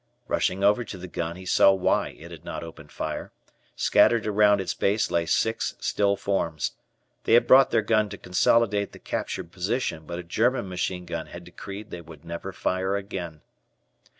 Rushing 0.27 0.63
over 0.63 0.83
to 0.83 0.97
the 0.97 1.07
gun, 1.07 1.35
he 1.35 1.45
saw 1.45 1.71
why 1.73 2.09
it 2.17 2.31
had 2.31 2.43
not 2.43 2.63
opened 2.63 2.91
fire. 2.91 3.31
Scattered 3.75 4.25
around 4.25 4.59
its 4.59 4.73
base 4.73 5.11
lay 5.11 5.27
six 5.27 5.75
still 5.79 6.15
forms. 6.15 6.71
They 7.25 7.33
had 7.33 7.45
brought 7.45 7.69
their 7.69 7.83
gun 7.83 8.09
to 8.09 8.17
consolidate 8.17 8.93
the 8.93 8.97
captured 8.97 9.51
position, 9.51 10.07
but 10.07 10.17
a 10.17 10.23
German 10.23 10.67
machine 10.67 11.05
gun 11.05 11.27
had 11.27 11.43
decreed 11.43 11.91
they 11.91 12.01
would 12.01 12.25
never 12.25 12.51
fire 12.51 12.95
again. 12.95 13.41